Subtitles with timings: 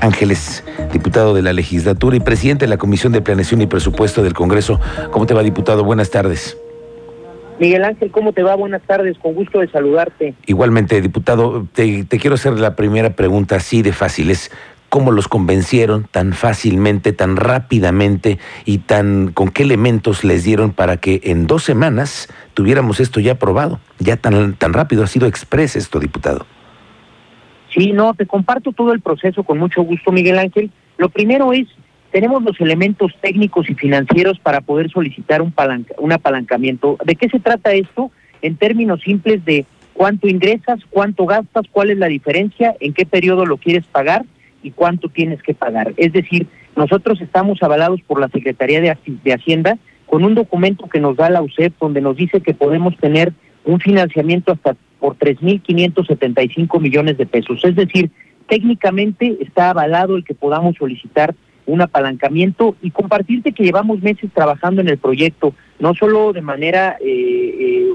[0.00, 4.32] Ángeles, diputado de la legislatura y presidente de la Comisión de Planeación y Presupuesto del
[4.32, 4.80] Congreso.
[5.10, 5.84] ¿Cómo te va, diputado?
[5.84, 6.56] Buenas tardes.
[7.58, 8.56] Miguel Ángel, ¿cómo te va?
[8.56, 10.34] Buenas tardes, con gusto de saludarte.
[10.46, 14.30] Igualmente, diputado, te, quiero hacer la primera pregunta así de fácil.
[14.30, 14.50] Es,
[14.88, 20.96] ¿Cómo los convencieron tan fácilmente, tan rápidamente y tan con qué elementos les dieron para
[20.96, 23.78] que en dos semanas tuviéramos esto ya aprobado?
[23.98, 26.46] Ya tan, tan rápido ha sido express esto, diputado.
[27.74, 30.70] Sí, no, te comparto todo el proceso con mucho gusto, Miguel Ángel.
[30.98, 31.66] Lo primero es,
[32.10, 35.54] tenemos los elementos técnicos y financieros para poder solicitar un,
[35.98, 36.98] un apalancamiento.
[37.04, 38.10] ¿De qué se trata esto?
[38.42, 43.46] En términos simples de cuánto ingresas, cuánto gastas, cuál es la diferencia, en qué periodo
[43.46, 44.24] lo quieres pagar
[44.62, 45.94] y cuánto tienes que pagar.
[45.96, 46.46] Es decir,
[46.76, 51.30] nosotros estamos avalados por la Secretaría de, de Hacienda con un documento que nos da
[51.30, 53.32] la UCEP donde nos dice que podemos tener
[53.64, 57.64] un financiamiento hasta por 3.575 millones de pesos.
[57.64, 58.10] Es decir,
[58.48, 61.34] técnicamente está avalado el que podamos solicitar
[61.66, 66.96] un apalancamiento y compartirte que llevamos meses trabajando en el proyecto, no solo de manera
[67.00, 67.92] eh, eh,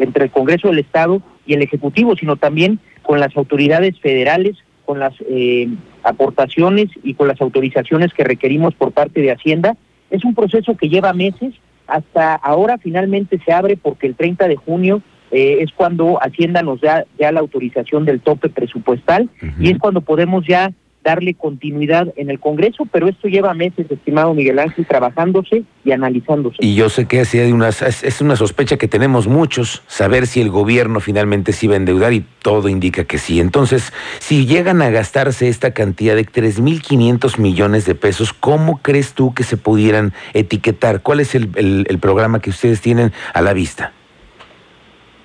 [0.00, 4.98] entre el Congreso del Estado y el Ejecutivo, sino también con las autoridades federales, con
[4.98, 5.68] las eh,
[6.02, 9.76] aportaciones y con las autorizaciones que requerimos por parte de Hacienda.
[10.10, 11.54] Es un proceso que lleva meses,
[11.86, 16.80] hasta ahora finalmente se abre porque el 30 de junio eh, es cuando Hacienda nos
[16.80, 20.72] da ya la autorización del tope presupuestal y es cuando podemos ya
[21.04, 26.56] darle continuidad en el Congreso, pero esto lleva meses, estimado Miguel Ángel, trabajándose y analizándose.
[26.60, 30.40] Y yo sé que así hay una, es una sospecha que tenemos muchos, saber si
[30.40, 33.40] el gobierno finalmente se iba a endeudar y todo indica que sí.
[33.40, 39.34] Entonces, si llegan a gastarse esta cantidad de 3.500 millones de pesos, ¿cómo crees tú
[39.34, 41.02] que se pudieran etiquetar?
[41.02, 41.50] ¿Cuál es el,
[41.88, 43.92] el programa que ustedes tienen a la vista?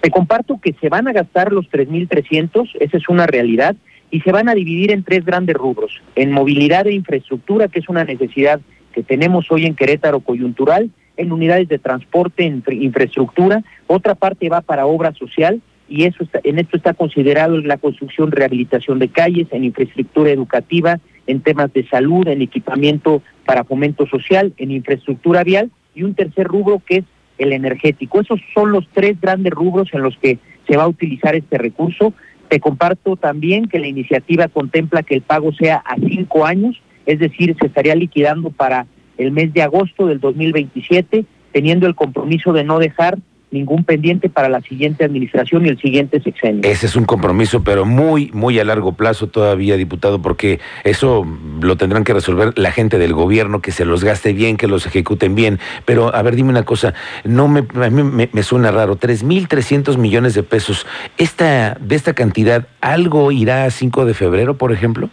[0.02, 3.76] Te comparto que se van a gastar los 3.300, esa es una realidad,
[4.12, 7.90] y se van a dividir en tres grandes rubros, en movilidad e infraestructura, que es
[7.90, 8.60] una necesidad
[8.94, 14.62] que tenemos hoy en Querétaro coyuntural, en unidades de transporte, en infraestructura, otra parte va
[14.62, 19.64] para obra social, y eso en esto está considerado la construcción, rehabilitación de calles, en
[19.64, 26.04] infraestructura educativa, en temas de salud, en equipamiento para fomento social, en infraestructura vial, y
[26.04, 27.06] un tercer rubro que es
[27.38, 28.22] el energético.
[28.22, 30.38] Esos son los tres grandes rubros en los que
[30.68, 32.14] se va a utilizar este recurso.
[32.50, 37.20] Te comparto también que la iniciativa contempla que el pago sea a cinco años, es
[37.20, 38.88] decir, se estaría liquidando para
[39.18, 43.20] el mes de agosto del 2027, teniendo el compromiso de no dejar
[43.52, 46.62] ningún pendiente para la siguiente administración y el siguiente sexenio.
[46.64, 51.26] Ese es un compromiso, pero muy, muy a largo plazo todavía, diputado, porque eso
[51.62, 54.86] lo tendrán que resolver la gente del gobierno, que se los gaste bien, que los
[54.86, 55.60] ejecuten bien.
[55.86, 56.94] Pero, a ver, dime una cosa,
[57.24, 60.86] no me, a mí me, suena raro, 3.300 millones de pesos,
[61.18, 65.10] esta, de esta cantidad, ¿algo irá a 5 de febrero, por ejemplo?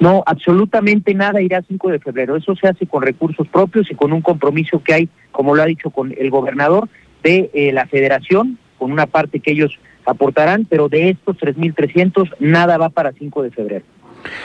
[0.00, 2.34] No, absolutamente nada irá a 5 de febrero.
[2.34, 5.66] Eso se hace con recursos propios y con un compromiso que hay, como lo ha
[5.66, 6.88] dicho con el gobernador,
[7.22, 12.78] de eh, la federación, con una parte que ellos aportarán, pero de estos 3.300 nada
[12.78, 13.84] va para 5 de febrero.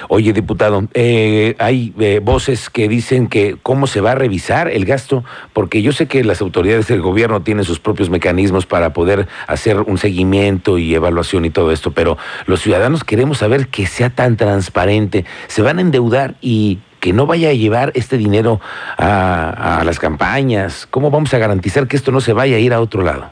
[0.09, 4.85] Oye, diputado, eh, hay eh, voces que dicen que cómo se va a revisar el
[4.85, 9.27] gasto, porque yo sé que las autoridades del gobierno tienen sus propios mecanismos para poder
[9.47, 14.09] hacer un seguimiento y evaluación y todo esto, pero los ciudadanos queremos saber que sea
[14.09, 15.25] tan transparente.
[15.47, 18.59] Se van a endeudar y que no vaya a llevar este dinero
[18.97, 20.87] a, a las campañas.
[20.89, 23.31] ¿Cómo vamos a garantizar que esto no se vaya a ir a otro lado?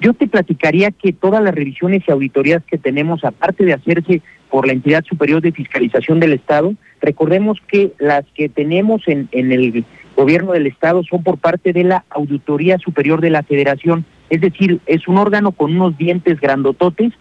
[0.00, 4.66] Yo te platicaría que todas las revisiones y auditorías que tenemos, aparte de hacerse por
[4.66, 6.74] la entidad superior de fiscalización del Estado.
[7.00, 9.84] Recordemos que las que tenemos en, el
[10.16, 14.80] gobierno del Estado son por parte de la Auditoría Superior de la Federación, es decir,
[14.86, 17.12] es un órgano con unos dientes grandototes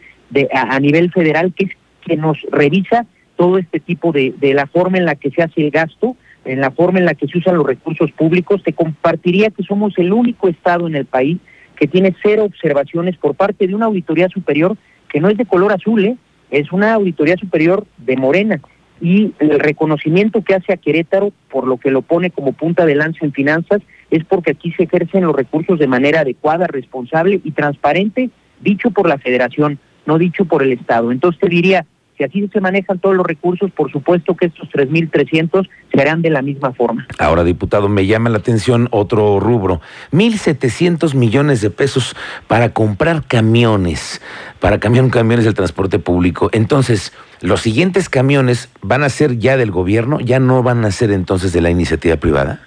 [0.54, 5.06] a, nivel federal que, que nos revisa todo este tipo de, de la forma en
[5.06, 7.66] la que se hace el gasto, en la forma en la que se usan los
[7.66, 8.62] recursos públicos.
[8.64, 11.40] Te compartiría que somos el único Estado en el país
[11.76, 14.76] que tiene cero observaciones por parte de una auditoría superior
[15.08, 16.18] que no es de color azul, ¿eh?
[16.52, 18.60] Es una auditoría superior de Morena
[19.02, 22.96] y el reconocimiento que hace a Querétaro por lo que lo pone como punta de
[22.96, 23.82] lanza en finanzas
[24.12, 28.30] es porque aquí se ejercen los recursos de manera adecuada, responsable y transparente,
[28.60, 31.12] dicho por la federación, no dicho por el Estado.
[31.12, 31.86] Entonces te diría,
[32.20, 36.30] si así se manejan todos los recursos, por supuesto que estos 3.300 se harán de
[36.30, 37.08] la misma forma.
[37.18, 39.80] Ahora, diputado, me llama la atención otro rubro.
[40.12, 42.18] 1.700 millones de pesos
[42.48, 44.22] para comprar camiones,
[44.60, 46.50] para cambiar camiones del transporte público.
[46.52, 50.20] Entonces, ¿los siguientes camiones van a ser ya del gobierno?
[50.20, 52.64] ¿Ya no van a ser entonces de la iniciativa privada?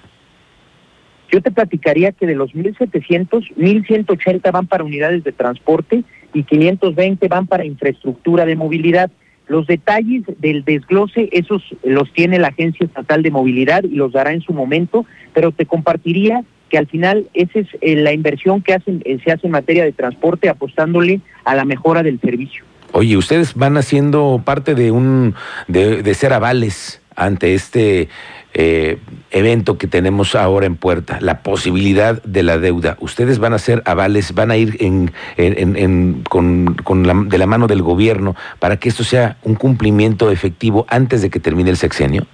[1.30, 7.28] Yo te platicaría que de los 1.700, 1.180 van para unidades de transporte y 520
[7.28, 9.10] van para infraestructura de movilidad.
[9.48, 14.32] Los detalles del desglose, esos los tiene la Agencia Estatal de Movilidad y los dará
[14.32, 15.04] en su momento,
[15.34, 19.30] pero te compartiría que al final esa es eh, la inversión que hacen, eh, se
[19.30, 22.64] hace en materia de transporte apostándole a la mejora del servicio.
[22.92, 25.34] Oye, ustedes van haciendo parte de un
[25.68, 28.08] de, de ser avales ante este
[28.54, 28.98] eh,
[29.30, 32.96] evento que tenemos ahora en puerta, la posibilidad de la deuda.
[33.00, 38.36] Ustedes van a ser avales, van a ir en, con, de la mano del gobierno
[38.58, 42.26] para que esto sea un cumplimiento efectivo antes de que termine el sexenio.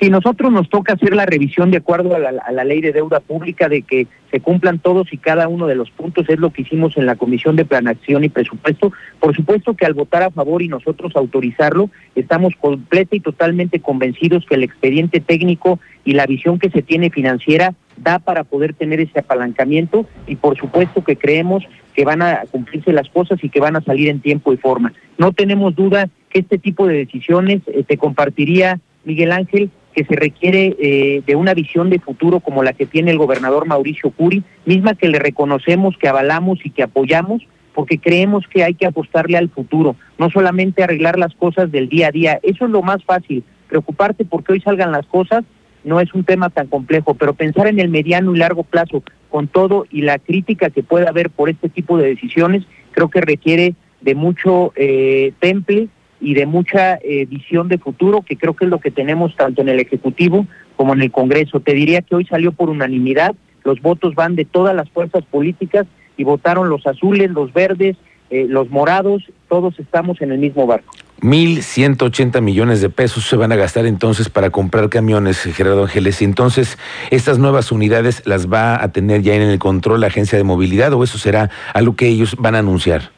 [0.00, 3.68] Si nosotros nos toca hacer la revisión de acuerdo a la, ley de deuda pública
[3.68, 6.98] de que se cumplan todos y cada uno de los puntos, es lo que hicimos
[6.98, 8.92] en la Comisión de Planación y Presupuesto.
[9.20, 14.44] Por supuesto que al votar a favor y nosotros autorizarlo, estamos completa y totalmente convencidos
[14.44, 19.00] que el expediente técnico y la visión que se tiene financiera da para poder tener
[19.00, 21.64] ese apalancamiento y por supuesto que creemos
[21.94, 24.92] que van a cumplirse las cosas y que van a salir en tiempo y forma.
[25.16, 30.14] No tenemos duda que este tipo de decisiones eh, te compartiría Miguel Ángel, que se
[30.14, 34.44] requiere eh, de una visión de futuro como la que tiene el gobernador Mauricio Curi,
[34.66, 37.42] misma que le reconocemos, que avalamos y que apoyamos,
[37.74, 42.08] porque creemos que hay que apostarle al futuro, no solamente arreglar las cosas del día
[42.08, 42.38] a día.
[42.42, 45.44] Eso es lo más fácil, preocuparte porque hoy salgan las cosas
[45.86, 49.46] no es un tema tan complejo, pero pensar en el mediano y largo plazo, con
[49.46, 53.74] todo y la crítica que pueda haber por este tipo de decisiones, creo que requiere
[54.00, 55.88] de mucho eh, temple
[56.20, 59.62] y de mucha eh, visión de futuro, que creo que es lo que tenemos tanto
[59.62, 60.46] en el Ejecutivo
[60.76, 61.60] como en el Congreso.
[61.60, 63.34] Te diría que hoy salió por unanimidad,
[63.64, 65.86] los votos van de todas las fuerzas políticas
[66.16, 67.96] y votaron los azules, los verdes,
[68.30, 70.92] eh, los morados, todos estamos en el mismo barco.
[71.22, 76.20] 1.180 millones de pesos se van a gastar entonces para comprar camiones, Gerardo Ángeles.
[76.20, 76.78] Y entonces,
[77.10, 80.92] ¿estas nuevas unidades las va a tener ya en el control la agencia de movilidad
[80.92, 83.15] o eso será algo que ellos van a anunciar?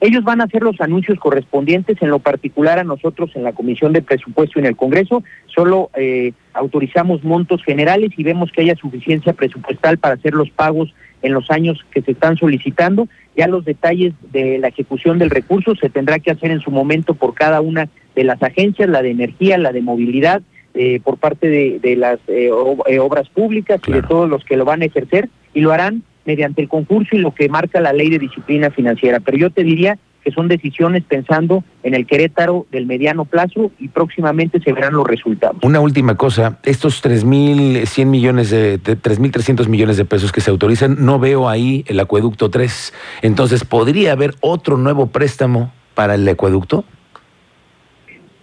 [0.00, 3.92] Ellos van a hacer los anuncios correspondientes, en lo particular a nosotros en la Comisión
[3.92, 8.76] de Presupuesto y en el Congreso, solo eh, autorizamos montos generales y vemos que haya
[8.76, 13.08] suficiencia presupuestal para hacer los pagos en los años que se están solicitando.
[13.36, 17.14] Ya los detalles de la ejecución del recurso se tendrá que hacer en su momento
[17.14, 20.42] por cada una de las agencias, la de energía, la de movilidad,
[20.74, 23.98] eh, por parte de, de las eh, obras públicas claro.
[23.98, 27.16] y de todos los que lo van a ejercer y lo harán mediante el concurso
[27.16, 29.18] y lo que marca la ley de disciplina financiera.
[29.18, 33.88] Pero yo te diría que son decisiones pensando en el Querétaro del mediano plazo y
[33.88, 35.56] próximamente se verán los resultados.
[35.62, 40.96] Una última cosa, estos 3.100 millones de, de 3.300 millones de pesos que se autorizan,
[40.98, 42.92] no veo ahí el acueducto 3.
[43.22, 46.84] Entonces, ¿podría haber otro nuevo préstamo para el acueducto?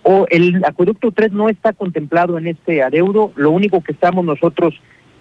[0.01, 4.73] O el acueducto 3 no está contemplado en este adeudo, lo único que estamos nosotros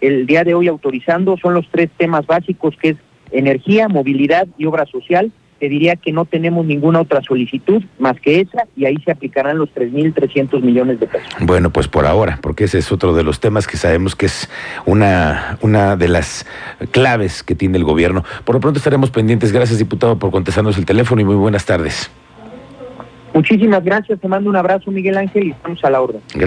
[0.07, 2.97] el día de hoy autorizando son los tres temas básicos que es
[3.33, 5.33] energía, movilidad y obra social.
[5.59, 9.57] Te diría que no tenemos ninguna otra solicitud más que esa y ahí se aplicarán
[9.57, 11.29] los 3.300 millones de pesos.
[11.41, 14.51] Bueno, pues por ahora, porque ese es otro de los temas que sabemos que es
[14.85, 16.45] una, una de las
[16.91, 18.25] claves que tiene el gobierno.
[18.45, 19.53] Por lo pronto estaremos pendientes.
[19.53, 22.11] Gracias, diputado, por contestarnos el teléfono y muy buenas tardes.
[23.33, 24.21] Muchísimas gracias.
[24.21, 26.21] Te mando un abrazo, Miguel Ángel, y estamos a la orden.
[26.35, 26.43] Gracias.